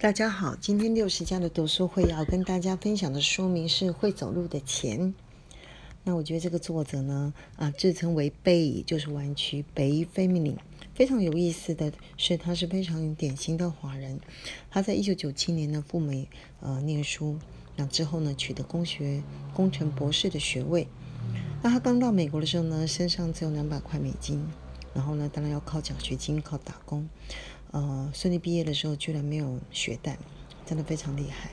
[0.00, 4.98] 大家好，今天六十家的读书会要跟大家分享的书名是《会走路的钱》。
[6.04, 10.56] 那我觉得这个作者呢，啊，自称为“贝”，就是弯曲“贝 family”。
[10.94, 14.18] 非常有意思的是，他是非常典型的华人。
[14.70, 16.26] 他在一九九七年呢赴美
[16.60, 17.38] 呃念书，
[17.76, 19.22] 那之后呢取得工学
[19.52, 20.88] 工程博士的学位。
[21.60, 24.42] 那他刚到美国的时候呢，身上只有两百块美金，
[24.94, 27.06] 然后呢，当然要靠奖学金，靠打工。
[27.72, 30.18] 呃，顺利毕业的时候居然没有学贷，
[30.66, 31.50] 真的非常厉害。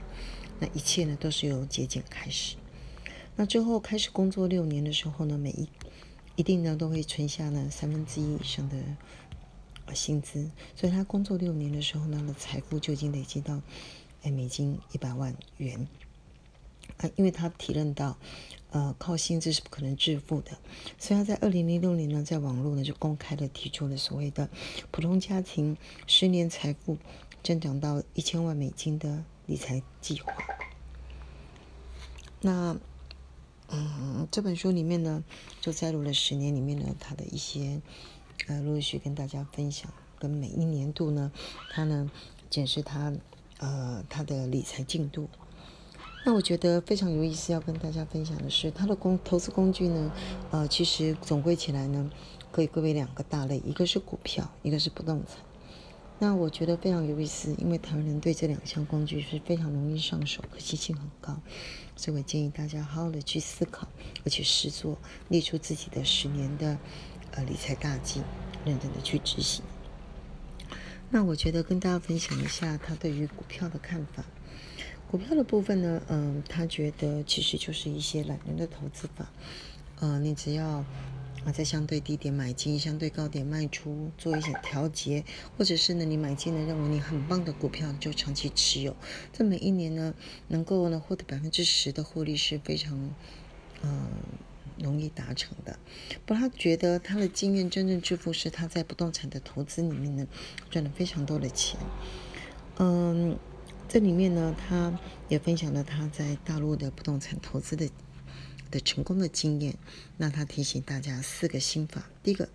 [0.60, 2.56] 那一切呢都是由节俭开始。
[3.36, 5.70] 那之后开始工作六年的时候呢，每一
[6.36, 8.76] 一定呢都会存下呢三分之一以上的
[9.94, 10.50] 薪资。
[10.76, 13.62] 所以他工作六年的时候呢，的财富就已经累积到
[14.24, 15.88] 哎美金一百万元。
[16.98, 18.18] 啊，因为他体认到。
[18.72, 20.52] 呃，靠薪资是不可能致富的，
[21.00, 24.50] 所以他在二零零六年呢，在网络呢就公开的提出了所谓的
[24.92, 26.98] 普通家庭十年财富
[27.42, 30.34] 增长到一千万美金的理财计划。
[32.42, 32.78] 那，
[33.70, 35.24] 嗯，这本书里面呢，
[35.62, 37.82] 就摘录了十年里面呢他的一些，
[38.48, 41.32] 呃，陆续跟大家分享，跟每一年度呢，
[41.72, 42.12] 他呢
[42.50, 43.14] 检视他，
[43.60, 45.30] 呃，他的理财进度。
[46.28, 50.12] 那我觉得非常有意思，要跟大家分享的是，它的工投资工具呢，
[50.52, 52.12] 呃，其实总归起来呢，
[52.52, 55.38] 可以归为两个大类，一个是股票，一个是不动产。
[56.20, 61.40] 那我觉得非常有意思，因为台湾人对这两项工具是非常容易上手，可行性很高，
[61.96, 63.88] 所以我建议大家好好的去思考，
[64.26, 64.98] 而且实做，
[65.30, 66.78] 列出自己的十年的
[67.36, 68.22] 呃理财大计，
[68.66, 69.64] 认真的去执行。
[71.10, 74.26] 那我觉得跟大家分享一下他对于股票的看法。
[75.10, 79.32] 股票的部分呢，嗯，他觉得其实就是一些懒人的投资法，
[80.02, 85.24] 呃，你只要啊在相对低点买进，相对高点卖出，做一些调节，
[85.58, 88.94] 或者是呢你买进了认为你很棒的股票就长期持有，
[89.32, 90.14] 这每一年呢
[90.50, 93.10] 能够呢获得百分之十的获利是非常
[93.84, 94.08] 嗯
[94.78, 95.80] 容易达成的。
[96.26, 100.28] 不过他觉得他的经验真正致富是他在不动产的投资里面呢
[100.70, 101.80] 赚了非常多的钱，
[102.80, 103.40] 嗯。
[103.90, 104.94] 这里面呢，他
[105.30, 107.90] 也分享了他在大陆的不动产投资的
[108.70, 109.78] 的成功的经验。
[110.18, 112.50] 那他提醒大家四个心法：第一个，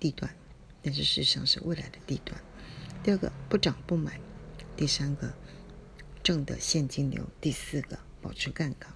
[0.00, 0.34] 地段，
[0.82, 2.36] 但是事实上是未来的地段；
[3.04, 4.14] 第二个，不涨不买；
[4.76, 5.32] 第三个，
[6.22, 8.92] 挣的现金流；第四个，保持杠杆。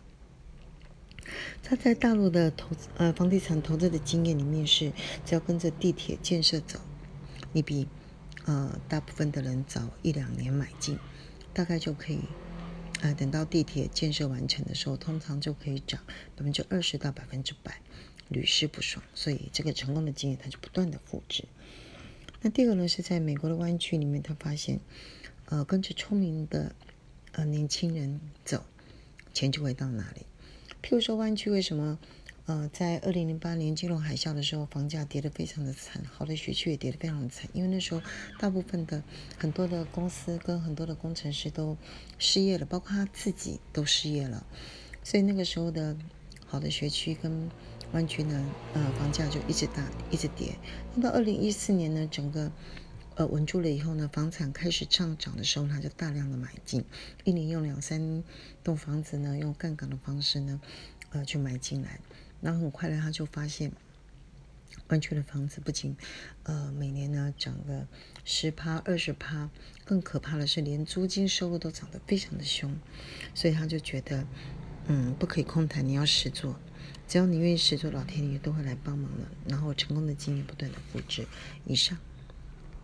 [1.63, 4.93] 他在大陆的投资呃房地产投资的经验里面是，
[5.25, 6.81] 只要跟着地铁建设走，
[7.53, 7.87] 你比
[8.49, 10.99] 呃大部分的人早一两年买进。
[11.55, 12.21] 大概就可以，
[13.01, 16.01] 呃，等到地铁建设完成的时候，通常就可以涨
[16.37, 17.81] 百分之二十到百分之百，
[18.29, 19.03] 屡试不爽。
[19.13, 21.45] 所以这个成功的经验，他就不断的复制。
[22.43, 24.79] 那第二个呢，是在美国的湾区里面，他发现，
[25.47, 26.77] 呃，跟着聪明的
[27.33, 28.65] 呃年轻人走，
[29.35, 30.27] 钱就会到哪里。
[30.81, 31.99] 譬如说，湾区为什么？
[32.49, 38.01] 呃，在二零零八年金融海啸的时候，房价跌得非常的惨，好的学区也跌得非常的惨，因为那时候
[38.39, 39.05] 大部分的
[39.37, 41.77] 很多的公司跟很多的工程师都
[42.19, 44.47] 失业了，包括他自己都失业了，
[45.05, 45.95] 所以那个时候的
[46.47, 47.51] 好的学区跟
[47.93, 50.57] 湾区呢，呃，房价就一直大一直跌。
[50.95, 52.51] 那到二零一四年呢，整个
[53.17, 56.83] 呃稳住了以后呢，房产开始上涨的时候，他就大量的买进，
[57.25, 58.25] 一年用两三
[58.65, 60.59] 栋房子呢，用杠杆的方式呢，
[61.11, 62.01] 呃，去买进来。
[62.41, 63.73] 然后很快呢，他就发现，
[64.89, 65.97] 湾区的房子不仅，
[66.45, 67.87] 呃，每年呢涨个
[68.25, 69.51] 十趴、二十趴，
[69.85, 72.75] 更可怕的是，连租金收入都涨得非常的凶。
[73.35, 74.27] 所以他就觉得，
[74.87, 76.59] 嗯，不可以空谈，你要实做。
[77.07, 79.27] 只要你愿意实做，老天爷都会来帮忙的。
[79.49, 81.27] 然后成功的经验不断的复制。
[81.67, 81.99] 以上。